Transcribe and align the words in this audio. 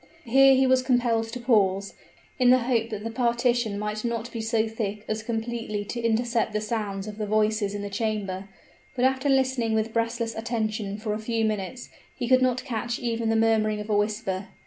Here 0.25 0.55
he 0.55 0.65
was 0.65 0.81
compelled 0.81 1.27
to 1.31 1.39
pause, 1.39 1.93
in 2.39 2.49
the 2.49 2.57
hope 2.57 2.89
that 2.89 3.03
the 3.03 3.11
partition 3.11 3.77
might 3.77 4.03
not 4.03 4.31
be 4.31 4.41
so 4.41 4.67
thick 4.67 5.05
as 5.07 5.21
completely 5.21 5.85
to 5.85 6.01
intercept 6.01 6.53
the 6.53 6.59
sounds 6.59 7.05
of 7.05 7.19
the 7.19 7.27
voices 7.27 7.75
in 7.75 7.83
the 7.83 7.89
chamber; 7.91 8.49
but 8.95 9.05
after 9.05 9.29
listening 9.29 9.75
with 9.75 9.93
breathless 9.93 10.33
attention 10.33 10.97
for 10.97 11.13
a 11.13 11.19
few 11.19 11.45
minutes, 11.45 11.89
he 12.15 12.27
could 12.27 12.41
not 12.41 12.63
catch 12.65 12.97
even 12.97 13.29
the 13.29 13.35
murmuring 13.35 13.79
of 13.79 13.91
a 13.91 13.95
whisper. 13.95 14.47